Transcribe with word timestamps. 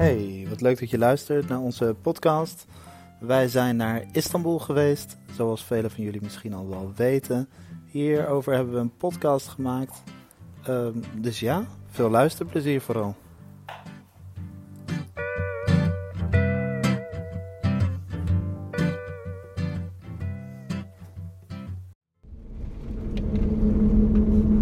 Hey, 0.00 0.46
wat 0.48 0.60
leuk 0.60 0.78
dat 0.78 0.90
je 0.90 0.98
luistert 0.98 1.48
naar 1.48 1.58
onze 1.58 1.94
podcast. 2.02 2.66
Wij 3.18 3.48
zijn 3.48 3.76
naar 3.76 4.04
Istanbul 4.12 4.58
geweest, 4.58 5.16
zoals 5.34 5.64
velen 5.64 5.90
van 5.90 6.04
jullie 6.04 6.20
misschien 6.22 6.54
al 6.54 6.68
wel 6.68 6.92
weten. 6.96 7.48
Hierover 7.84 8.54
hebben 8.54 8.74
we 8.74 8.80
een 8.80 8.96
podcast 8.96 9.48
gemaakt. 9.48 10.02
Ehm, 10.64 10.92
dus 11.16 11.40
ja, 11.40 11.64
veel 11.90 12.10
luisterplezier 12.10 12.80
vooral. 12.80 13.14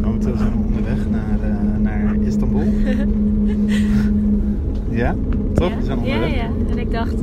Momenteel 0.01 0.37
zijn 0.37 0.51
we 0.51 0.59
onderweg 0.67 1.09
naar, 1.09 1.41
eh, 1.43 1.77
naar 1.79 2.15
Istanbul. 2.15 2.73
ja? 4.99 5.15
Toch? 5.59 5.73
Ja, 5.87 5.95
onderweg. 5.97 6.35
ja. 6.35 6.49
En 6.71 6.79
ik 6.79 6.91
dacht, 6.93 7.15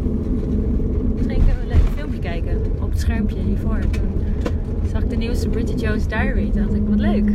misschien 1.16 1.44
kunnen 1.46 1.56
we 1.56 1.62
een 1.62 1.68
leuk 1.68 1.88
filmpje 1.98 2.20
kijken 2.20 2.58
op 2.82 2.90
het 2.90 3.00
schermpje 3.00 3.38
hiervoor. 3.48 3.80
Toen 3.92 4.02
zag 4.92 5.04
ik 5.04 5.10
de 5.10 5.16
nieuwste 5.16 5.50
Bridget 5.50 5.82
Jones 5.82 6.08
Diary. 6.08 6.50
Toen 6.52 6.62
dacht 6.62 6.74
ik, 6.76 6.82
wat 6.88 7.00
leuk. 7.00 7.30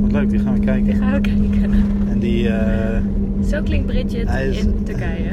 Wat 0.00 0.12
leuk, 0.12 0.30
die 0.30 0.38
gaan 0.38 0.54
we 0.54 0.60
kijken. 0.60 0.84
Die 0.84 0.94
gaan 0.94 1.12
we 1.12 1.20
kijken. 1.20 1.72
En 2.08 2.18
die, 2.18 2.48
eh, 2.48 3.00
Zo 3.50 3.62
klinkt 3.62 3.86
Bridget 3.86 4.28
is- 4.50 4.64
in 4.64 4.74
Turkije. 4.84 5.30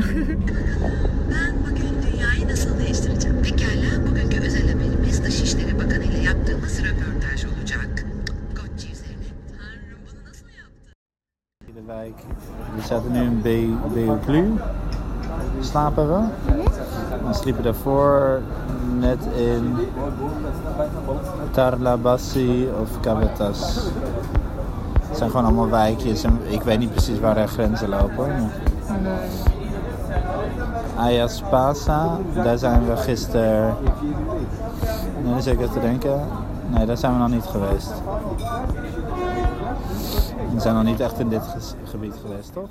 Ben 1.29 1.53
bugün 1.65 1.91
dünyayı 2.11 2.47
nasıl 2.47 2.69
değiştireceğim? 2.79 3.37
Pekala, 3.41 4.07
bugünkü 4.09 4.37
özel 4.45 4.61
haberimiz 4.71 5.23
Dışişleri 5.23 5.73
Bakanı 5.77 6.03
ile 6.03 6.19
yaptığımız 6.23 6.79
röportaj 6.83 7.16
de. 11.87 12.15
We 12.75 12.81
zaten 12.81 13.11
nu 13.11 13.21
in 13.21 13.41
Be- 13.41 13.75
Beoglu. 13.93 14.53
Slapen 15.59 16.07
we. 16.07 16.27
We 17.27 17.33
sliepen 17.33 17.63
daarvoor 17.63 18.41
net 18.99 19.17
in 19.35 19.75
Tarlabassi 21.51 22.69
of 22.81 22.99
Kavetas. 22.99 23.89
Het 25.07 25.17
zijn 25.17 25.29
gewoon 25.29 25.45
allemaal 25.45 25.69
wijkjes 25.69 26.23
en 26.23 26.39
ik 26.47 26.61
weet 26.61 26.79
niet 26.79 26.91
precies 26.91 27.19
waar 27.19 27.37
er 27.37 27.47
grenzen 27.47 27.89
lopen. 27.89 28.27
Maar... 28.87 29.29
Ayaspasa, 30.97 32.17
daar 32.43 32.57
zijn 32.57 32.85
we 32.85 32.97
gisteren. 32.97 33.75
Nee, 35.23 35.35
even 35.35 35.71
te 35.71 35.79
denken. 35.79 36.21
Nee, 36.69 36.85
daar 36.85 36.97
zijn 36.97 37.13
we 37.13 37.19
nog 37.19 37.29
niet 37.29 37.45
geweest. 37.45 37.93
We 40.53 40.59
zijn 40.59 40.75
nog 40.75 40.83
niet 40.83 40.99
echt 40.99 41.19
in 41.19 41.29
dit 41.29 41.41
gebied 41.83 42.15
geweest, 42.21 42.53
toch? 42.53 42.69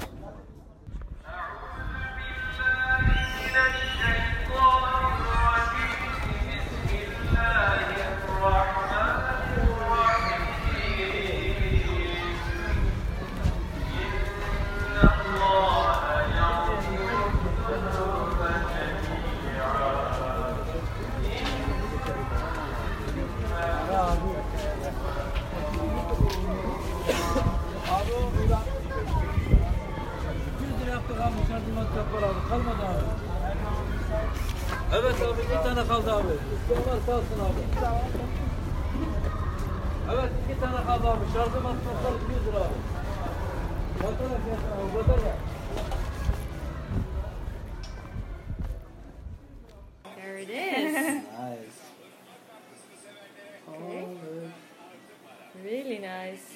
Evet 34.96 35.22
abi 35.22 35.40
iki 35.42 35.62
tane 35.62 35.86
kaldı 35.88 36.14
abi. 36.14 36.32
İsteyen 36.54 36.86
varsa 36.86 37.14
alsın 37.14 37.40
abi. 37.40 37.60
Evet 40.14 40.30
iki 40.44 40.54
tane 40.60 40.84
kaldı 40.86 41.08
abi. 41.08 41.24
Şarjı 41.32 41.60
masraflar 41.60 42.12
200 42.24 42.46
lira 42.46 42.56
abi. 42.56 42.74
Batarya 43.98 44.38
fiyatı 44.44 44.74
abi 44.74 44.94
batarya. 44.94 45.36
There 50.16 50.42
it 50.42 50.48
is. 50.48 50.94
Nice. 53.76 54.06
Really 55.64 55.98
nice. 56.00 56.46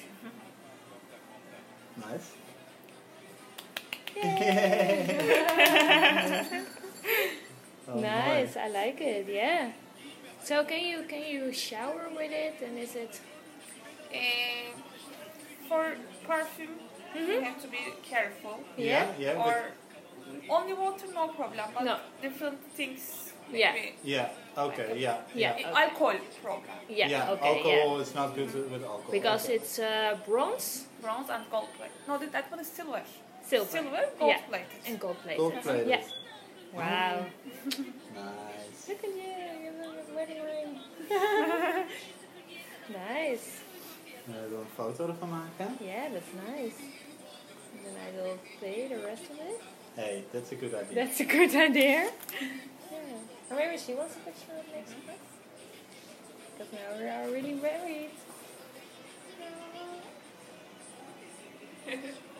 Nice. 1.97 2.27
Oh, 4.23 4.37
nice, 7.95 8.57
I 8.57 8.67
like 8.69 9.01
it. 9.01 9.27
Yeah. 9.29 9.71
So 10.43 10.63
can 10.65 10.79
you 10.79 11.03
can 11.07 11.23
you 11.23 11.51
shower 11.53 12.09
with 12.15 12.31
it 12.31 12.55
and 12.65 12.77
is 12.77 12.95
it? 12.95 13.19
Uh, 14.13 14.71
for 15.69 15.95
perfume, 16.27 16.75
you 17.15 17.39
have 17.41 17.61
to 17.61 17.67
be 17.67 17.77
careful. 18.03 18.59
Yeah. 18.77 19.07
Yeah, 19.17 19.43
Or 19.45 19.71
only 20.49 20.73
water, 20.73 21.05
no 21.13 21.27
problem. 21.29 21.65
But 21.73 21.83
No. 21.85 21.97
different 22.21 22.59
things. 22.75 23.31
Yeah. 23.53 23.73
maybe. 23.73 23.93
Yeah, 24.03 24.29
okay, 24.57 24.97
yeah. 24.97 25.17
Yeah. 25.35 25.57
Uh, 25.73 25.77
Alcohol 25.77 26.15
problem. 26.41 26.75
Yeah. 26.89 27.31
okay. 27.31 27.47
alcohol 27.49 27.95
Yeah. 27.95 28.01
is 28.03 28.15
not 28.15 28.35
good 28.35 28.53
with 28.71 28.83
alcohol. 28.83 29.11
Because 29.11 29.45
okay. 29.45 29.55
it's 29.55 29.79
uh, 29.79 30.17
bronze, 30.25 30.85
Bronze 31.01 31.29
and 31.29 31.43
gold 31.51 31.67
plate. 31.77 31.91
No, 32.07 32.17
that, 32.17 32.31
that 32.31 32.51
one 32.51 32.59
is 32.61 32.67
silver. 32.67 33.01
silver, 33.43 33.69
Silver, 33.71 34.03
gold 34.19 34.31
yeah, 34.31 34.41
plated. 34.49 34.67
and 34.87 34.99
gold 34.99 35.17
plated. 35.23 35.39
Gold-plated. 35.39 35.87
Yeah. 35.87 36.03
Wow. 36.73 37.25
Nice. 37.65 38.87
Look 38.87 39.03
at 39.03 39.09
you, 39.09 39.33
you 39.63 39.71
have 39.81 40.09
a 40.09 40.15
wedding 40.15 40.41
ring. 40.43 40.79
nice. 42.89 43.47
We 44.25 44.33
willen 44.33 44.59
een 44.59 44.65
foto 44.75 45.07
ervan 45.07 45.29
maken. 45.29 45.77
Yeah, 45.79 46.11
that's 46.11 46.31
nice. 46.47 46.79
And 47.73 47.85
then 47.85 47.95
I 47.95 48.11
will 48.15 48.39
play 48.59 48.87
the 48.87 48.99
rest 49.05 49.23
of 49.31 49.37
it. 49.37 49.59
Hey, 49.95 50.23
that's 50.31 50.51
a 50.51 50.55
good 50.55 50.73
idea. 50.73 50.93
That's 50.93 51.19
a 51.19 51.25
good 51.25 51.55
idea. 51.55 52.09
yeah. 52.91 53.49
Or 53.49 53.55
maybe 53.55 53.77
she 53.77 53.93
wants 53.93 54.15
a 54.15 54.19
picture 54.19 54.57
of 54.59 54.65
next 54.73 54.91
to 54.91 55.11
us. 55.11 55.19
Because 56.57 56.73
now 56.73 56.97
we 56.97 57.07
are 57.09 57.29
really 57.31 57.53
married. 57.53 58.11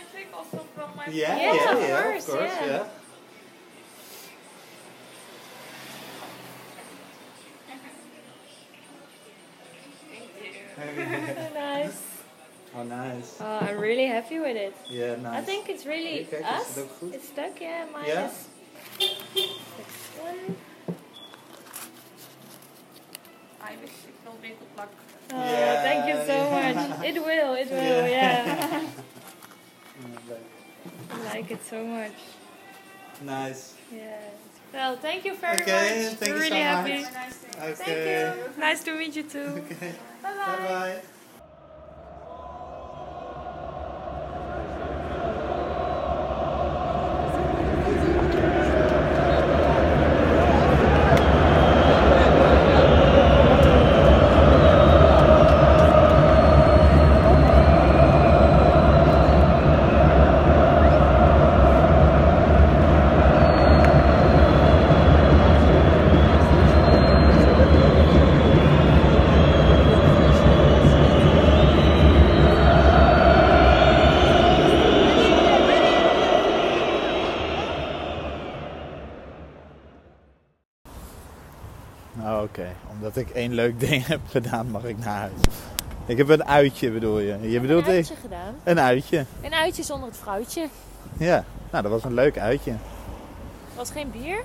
Can 0.00 0.08
I 0.08 0.18
take 0.24 0.36
also 0.36 0.64
from 0.74 0.96
my 0.96 1.06
yeah, 1.06 1.36
Yeah, 1.36 1.52
yeah, 1.54 1.72
of 1.72 1.80
yeah, 1.80 2.02
course, 2.02 2.28
of 2.28 2.34
course, 2.34 2.52
yeah. 2.60 2.66
yeah. 2.66 2.84
Thank 10.76 10.96
you. 10.96 11.54
nice. 11.54 12.06
Oh, 12.72 12.84
nice. 12.84 13.36
Oh, 13.40 13.58
I'm 13.62 13.78
really 13.80 14.06
happy 14.06 14.38
with 14.38 14.56
it. 14.56 14.72
Yeah, 14.88 15.16
nice. 15.16 15.38
I 15.38 15.40
think 15.44 15.68
it's 15.68 15.84
really 15.86 16.24
Kijk, 16.30 16.40
is 16.40 16.46
us. 16.46 16.74
het? 16.76 16.86
It's 17.14 17.26
stuck, 17.26 17.58
yeah. 17.60 17.84
Mine 17.92 18.06
Ja? 18.06 18.26
is 18.26 18.46
one. 20.22 20.54
I 23.60 23.72
wish 23.82 23.90
it 24.06 24.14
will 24.24 24.38
be 24.40 24.48
good 24.54 24.76
luck. 24.76 24.92
Oh, 25.34 25.36
Yeah, 25.36 25.82
thank 25.82 26.06
you 26.06 26.16
so 26.26 26.36
much. 26.50 27.04
It 27.04 27.14
will, 27.18 27.54
it 27.54 27.70
will, 27.74 28.06
Yeah. 28.06 28.46
yeah. 28.46 28.80
Yeah, 30.30 30.36
I 31.16 31.34
like 31.34 31.50
it 31.50 31.60
so 31.68 31.84
much. 31.84 32.12
Nice. 33.22 33.74
Yeah. 33.92 34.16
Well, 34.72 34.96
thank 34.96 35.24
you 35.24 35.34
very 35.34 35.62
Okay, 35.62 36.06
much. 36.06 36.14
thank 36.18 36.30
We're 36.32 36.36
you 36.36 36.42
really 36.42 36.48
so 36.48 36.70
happy. 36.72 37.02
much. 37.02 37.12
Nice 37.12 37.38
day. 37.40 37.58
Okay. 37.58 37.74
Thank 37.74 38.46
you. 38.56 38.60
Nice 38.60 38.84
to 38.84 38.94
meet 38.96 39.16
you 39.16 39.22
too. 39.24 39.38
Okay. 39.38 39.92
Bye 40.22 40.32
bye. 40.36 40.56
Bye 40.56 40.68
bye. 40.68 41.00
Omdat 83.14 83.28
ik 83.28 83.34
één 83.36 83.54
leuk 83.54 83.80
ding 83.88 84.06
heb 84.06 84.20
gedaan, 84.28 84.70
mag 84.70 84.84
ik 84.84 84.98
naar 84.98 85.18
huis. 85.18 85.40
Ik 86.06 86.16
heb 86.16 86.28
een 86.28 86.44
uitje, 86.44 86.90
bedoel 86.90 87.18
je? 87.18 87.50
Je 87.50 87.60
bedoelt 87.60 87.86
een 87.86 87.90
ik? 87.90 87.96
uitje 87.96 88.14
gedaan. 88.16 88.54
Een 88.64 88.80
uitje. 88.80 89.24
Een 89.42 89.54
uitje 89.54 89.82
zonder 89.82 90.08
het 90.08 90.18
vrouwtje. 90.18 90.68
Ja, 91.16 91.44
nou 91.70 91.82
dat 91.82 91.92
was 91.92 92.04
een 92.04 92.14
leuk 92.14 92.38
uitje. 92.38 92.74
Was 93.76 93.90
geen 93.90 94.10
bier, 94.10 94.42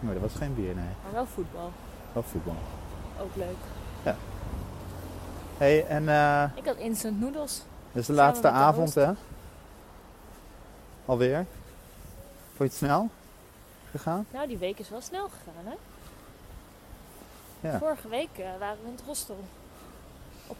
Maar 0.00 0.12
dat 0.12 0.22
was 0.22 0.32
geen 0.34 0.54
bier, 0.54 0.74
nee. 0.74 0.84
maar 1.02 1.12
wel 1.12 1.26
voetbal. 1.26 1.72
Wel 2.12 2.22
voetbal. 2.22 2.56
Ook 3.20 3.36
leuk. 3.36 4.14
hey, 5.58 5.86
en 5.86 6.08
eh 6.08 6.44
Ik 6.54 6.64
had 6.64 6.76
instant 6.76 7.20
noodles. 7.20 7.62
dit 7.92 8.00
is 8.00 8.06
de 8.06 8.14
Samen 8.14 8.24
laatste 8.24 8.42
de 8.46 8.52
avond, 8.54 8.94
hè? 8.94 9.12
Alweer. 11.04 11.46
Vond 12.46 12.58
je 12.58 12.64
het 12.64 12.74
snel 12.74 13.10
gegaan? 13.90 14.26
Nou, 14.30 14.48
die 14.48 14.58
week 14.58 14.78
is 14.78 14.88
wel 14.88 15.00
snel 15.00 15.28
gegaan, 15.28 15.64
hè? 15.64 15.74
Ja. 17.62 17.78
Vorige 17.78 18.08
week 18.08 18.28
eh, 18.36 18.44
waren 18.58 18.78
we 18.82 18.88
in 18.88 18.94
het 18.94 19.04
hostel. 19.06 19.38
Op, 20.46 20.56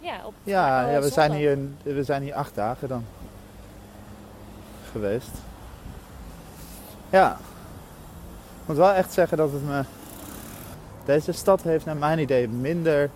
ja, 0.00 0.20
op 0.24 0.34
Ja, 0.42 0.90
ja 0.90 1.00
we, 1.00 1.08
zijn 1.08 1.32
hier, 1.32 1.58
we 1.82 2.04
zijn 2.04 2.22
hier 2.22 2.34
acht 2.34 2.54
dagen 2.54 2.88
dan 2.88 3.04
geweest. 4.92 5.30
Ja. 7.10 7.38
Ik 8.60 8.66
moet 8.66 8.76
wel 8.76 8.92
echt 8.92 9.12
zeggen 9.12 9.36
dat 9.36 9.52
het 9.52 9.66
me... 9.66 9.82
Deze 11.04 11.32
stad 11.32 11.62
heeft 11.62 11.84
naar 11.84 11.96
mijn 11.96 12.18
idee 12.18 12.48
minder 12.48 13.10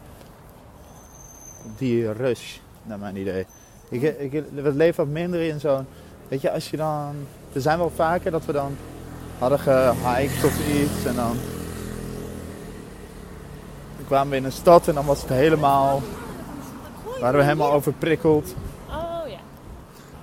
die 1.77 2.13
rush, 2.13 2.59
naar 2.83 2.99
mijn 2.99 3.17
idee. 3.17 3.47
Ik, 3.89 4.03
ik, 4.03 4.45
we 4.55 4.73
leven 4.73 5.05
wat 5.05 5.13
minder 5.15 5.41
in 5.41 5.61
zo'n... 5.61 5.87
Weet 6.29 6.41
je, 6.41 6.51
als 6.51 6.71
je 6.71 6.77
dan... 6.77 7.27
Er 7.53 7.61
zijn 7.61 7.79
wel 7.79 7.91
vaker 7.91 8.31
dat 8.31 8.45
we 8.45 8.53
dan 8.53 8.77
hadden 9.39 9.59
gehiked 9.59 10.45
of 10.45 10.69
iets 10.69 11.05
en 11.05 11.15
dan... 11.15 11.37
Kwamen 14.11 14.31
we 14.31 14.37
in 14.37 14.45
een 14.45 14.53
stad 14.53 14.89
en 14.89 14.95
dan 14.95 15.05
was 15.07 15.21
het 15.21 15.29
helemaal... 15.29 16.03
Waren 17.21 17.39
we 17.39 17.45
helemaal 17.45 17.73
overprikkeld. 17.73 18.55
Oh 18.89 19.29
ja. 19.29 19.39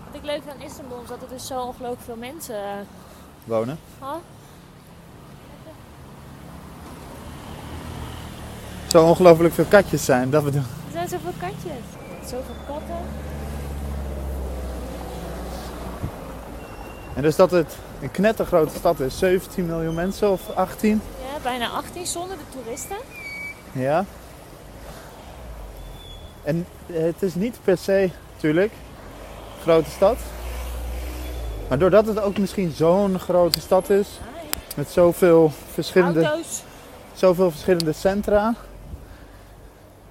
Wat 0.06 0.16
ik 0.16 0.24
leuk 0.24 0.42
vind 0.46 0.56
aan 0.56 0.62
Istanbul 0.62 1.00
is 1.04 1.10
dat 1.10 1.22
er 1.22 1.28
dus 1.30 1.48
zo 1.48 1.62
ongelooflijk 1.62 2.02
veel 2.06 2.16
mensen... 2.16 2.56
eh, 2.56 2.62
wonen. 3.44 3.80
huh? 4.00 4.08
Zo 8.88 9.06
ongelooflijk 9.06 9.54
veel 9.54 9.66
katjes 9.66 10.06
zijn. 10.06 10.30
Dat 10.30 10.44
we 10.44 10.52
doen. 10.52 10.66
Er 10.86 10.92
zijn 10.92 11.08
zoveel 11.08 11.34
katjes. 11.40 11.84
Zoveel 12.22 12.56
katten. 12.68 12.96
En 17.14 17.22
dus 17.22 17.36
dat 17.36 17.52
het 17.52 17.78
een 18.02 18.12
knettergrote 18.12 18.76
stad 18.78 19.00
is. 19.00 19.18
17 19.18 19.66
miljoen 19.66 19.96
mensen 19.96 20.32
of 20.32 20.50
18. 20.56 21.02
Ja, 21.34 21.40
bijna 21.44 21.68
18 21.70 22.06
zonder 22.06 22.38
de 22.38 22.60
toeristen. 22.64 22.98
Ja. 23.72 24.06
En 26.44 26.66
het 26.92 27.22
is 27.22 27.36
niet 27.36 27.60
per 27.64 27.78
se, 27.78 28.10
natuurlijk, 28.34 28.74
grote 29.62 29.90
stad. 29.90 30.18
Maar 31.70 31.78
doordat 31.78 32.06
het 32.06 32.20
ook 32.20 32.38
misschien 32.38 32.72
zo'n 32.72 33.20
grote 33.20 33.62
stad 33.62 33.90
is, 33.90 34.20
met 34.76 34.90
zoveel 34.90 35.52
verschillende, 35.74 36.26
Auto's. 36.26 36.64
zoveel 37.14 37.52
verschillende 37.52 37.94
centra, 37.94 38.54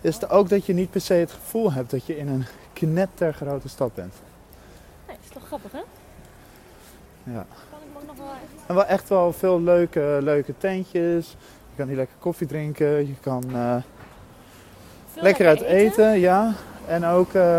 is 0.01 0.15
het 0.15 0.31
ook 0.31 0.49
dat 0.49 0.67
je 0.67 0.73
niet 0.73 0.91
per 0.91 1.01
se 1.01 1.15
het 1.15 1.33
gevoel 1.33 1.73
hebt 1.73 1.91
dat 1.91 2.07
je 2.07 2.19
in 2.19 2.29
een 2.29 2.47
knettergrote 2.73 3.69
stad 3.69 3.95
bent. 3.95 4.15
Nee, 5.07 5.17
is 5.23 5.33
toch 5.33 5.47
grappig, 5.47 5.73
hè? 5.73 5.83
Ja. 7.33 7.47
Kan 7.71 7.79
ik 8.03 8.07
nog 8.07 8.17
wel 8.17 8.27
echt... 8.27 8.67
En 8.67 8.75
wel 8.75 8.85
echt 8.85 9.09
wel 9.09 9.33
veel 9.33 9.61
leuke, 9.61 10.19
leuke 10.23 10.55
tentjes. 10.59 11.37
Je 11.77 11.83
kan 11.83 11.91
hier 11.91 12.01
lekker 12.01 12.17
koffie 12.19 12.47
drinken. 12.47 13.07
Je 13.07 13.15
kan 13.21 13.45
eh, 13.55 13.77
lekker 15.15 15.47
uit 15.47 15.61
eten. 15.61 16.19
ja. 16.19 16.53
En 16.87 17.05
ook, 17.05 17.33
eh, 17.35 17.59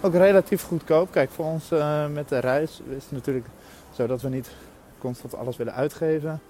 ook 0.00 0.14
relatief 0.14 0.62
goedkoop. 0.62 1.10
Kijk, 1.12 1.30
voor 1.30 1.44
ons 1.44 1.70
eh, 1.70 2.06
met 2.06 2.28
de 2.28 2.38
reis 2.38 2.80
is 2.96 3.02
het 3.02 3.12
natuurlijk 3.12 3.46
zo 3.92 4.06
dat 4.06 4.22
we 4.22 4.28
niet 4.28 4.50
constant 4.98 5.34
alles 5.36 5.56
willen 5.56 5.74
uitgeven. 5.74 6.40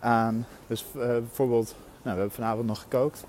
Aan, 0.00 0.46
dus 0.66 0.84
eh, 0.94 1.06
bijvoorbeeld, 1.06 1.66
nou, 2.02 2.14
we 2.14 2.20
hebben 2.20 2.30
vanavond 2.30 2.66
nog 2.66 2.80
gekookt. 2.80 3.24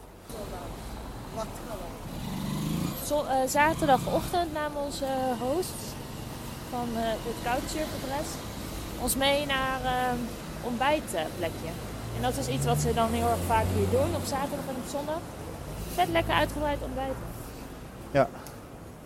Zo- 3.06 3.24
eh, 3.26 3.48
zaterdagochtend 3.48 4.54
nam 4.54 4.76
onze 4.86 5.06
host 5.40 5.74
van 6.70 6.88
eh, 6.96 7.02
het 7.04 7.36
Couchsurfadres 7.44 8.28
ons 9.02 9.16
mee 9.16 9.46
naar 9.46 9.80
ontbijtplekje. 10.64 11.70
En 12.18 12.24
dat 12.24 12.38
is 12.38 12.48
iets 12.48 12.66
wat 12.66 12.78
ze 12.78 12.94
dan 12.94 13.12
heel 13.12 13.30
erg 13.30 13.40
vaak 13.48 13.66
hier 13.76 13.90
doen 13.90 14.16
op 14.16 14.24
zaterdag 14.26 14.68
en 14.68 14.76
op 14.84 14.90
zondag. 14.90 15.20
Vet 15.94 16.10
lekker 16.10 16.34
uitgebreid 16.34 16.82
ontbijten. 16.82 17.16
Ja. 18.12 18.30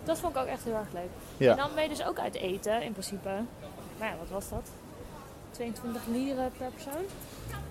Dat 0.04 0.18
vond 0.18 0.34
ik 0.36 0.42
ook 0.42 0.48
echt 0.48 0.64
heel 0.64 0.74
erg 0.74 0.92
leuk. 0.92 1.10
Ja. 1.36 1.50
En 1.50 1.56
dan 1.56 1.68
ben 1.74 1.82
je 1.82 1.88
dus 1.88 2.04
ook 2.04 2.18
uit 2.18 2.34
eten 2.34 2.82
in 2.82 2.92
principe. 2.92 3.30
Maar 3.98 4.08
ja, 4.08 4.14
wat 4.18 4.28
was 4.30 4.48
dat? 4.48 4.70
22 5.50 6.02
lieren 6.06 6.50
per 6.58 6.70
persoon? 6.70 7.04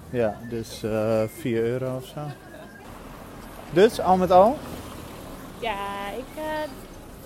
Ja, 0.09 0.37
dus 0.49 0.83
eh 0.83 1.23
4 1.39 1.63
euro 1.63 1.95
of 1.95 2.05
zo. 2.05 2.19
Dus 3.73 3.99
al 3.99 4.17
met 4.17 4.31
al, 4.31 4.57
Ja, 5.59 6.09
ik 6.17 6.37
eh, 6.37 6.43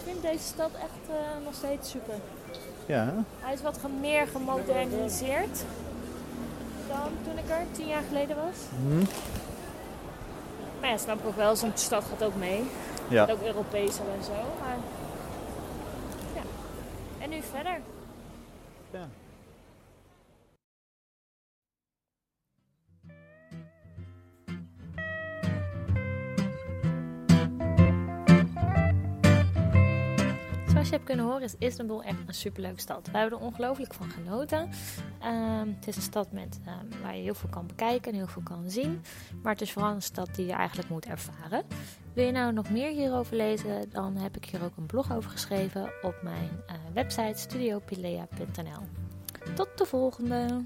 vind 0.04 0.22
deze 0.22 0.44
stad 0.44 0.70
echt 0.74 1.10
eh, 1.10 1.44
nog 1.46 1.54
steeds 1.54 1.90
super. 1.90 2.16
ja, 2.86 3.06
hè? 3.06 3.14
Hij 3.40 3.54
is 3.54 3.62
wat 3.62 3.80
meer 4.00 4.28
gemoderniseerd 4.28 5.64
toen 7.24 7.38
ik 7.38 7.50
er 7.50 7.66
tien 7.72 7.88
jaar 7.88 8.04
geleden 8.08 8.36
was. 8.36 8.58
Hm? 8.88 9.04
Maar 10.80 10.90
ja, 10.90 10.98
snap 10.98 11.20
ik 11.20 11.26
ook 11.26 11.36
wel, 11.36 11.56
zo'n 11.56 11.72
stad 11.76 12.04
gaat 12.10 12.24
ook 12.24 12.36
mee. 12.36 12.64
ja. 13.08 13.28
Ook 13.32 13.42
Europees 13.42 13.98
en 13.98 14.24
zo. 14.24 14.32
Maar 14.62 14.78
ja. 16.36 16.42
En 17.20 17.30
nu 17.30 17.42
verder. 17.42 17.80
ja. 18.92 19.08
Zoals 30.86 31.00
je 31.00 31.04
hebt 31.06 31.18
kunnen 31.18 31.34
horen 31.34 31.48
is 31.60 31.68
Istanbul 31.68 32.04
echt 32.04 32.18
een 32.28 32.34
superleuke 32.34 32.80
stad. 32.80 33.10
We 33.12 33.18
hebben 33.18 33.40
er 33.40 33.46
ongelooflijk 33.46 33.94
van 33.94 34.10
genoten. 34.10 34.70
Ehm, 35.20 35.68
het 35.68 35.88
is 35.88 35.96
een 35.96 36.02
stad 36.02 36.32
met, 36.32 36.60
ehm, 36.66 37.02
waar 37.02 37.16
je 37.16 37.22
heel 37.22 37.34
veel 37.34 37.50
kan 37.50 37.68
bekijken 37.68 38.12
en 38.12 38.18
heel 38.18 38.28
veel 38.28 38.42
kan 38.44 38.70
zien. 38.70 39.02
Maar 39.42 39.52
het 39.52 39.62
is 39.62 39.72
vooral 39.72 39.94
een 39.94 40.02
stad 40.02 40.36
die 40.36 40.46
je 40.46 40.54
eigenlijk 40.54 40.90
moet 40.90 41.06
ervaren. 41.06 41.64
Wil 42.14 42.26
je 42.26 42.32
nou 42.32 42.54
nog 42.54 42.70
meer 42.70 42.92
hierover 42.92 43.36
lezen, 43.36 43.90
dan 43.90 44.18
heb 44.18 44.36
ik 44.38 44.46
hier 44.46 44.64
ook 44.64 44.78
een 44.78 44.86
blog 44.86 45.14
over 45.14 45.30
geschreven 45.30 45.90
op 46.02 46.16
mijn 46.24 46.50
eh, 46.68 46.76
website 46.94 47.40
studiopilea.nl. 47.40 48.84
Tot 49.56 49.70
de 49.76 49.86
volgende! 49.86 50.66